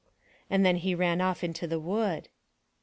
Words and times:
''And 0.49 0.65
then 0.65 0.77
he 0.77 0.95
ran 0.95 1.21
off 1.21 1.43
into 1.43 1.67
the 1.67 1.79
wood. 1.79 2.27